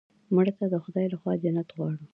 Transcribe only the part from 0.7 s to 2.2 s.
د خدای له خوا جنت غواړو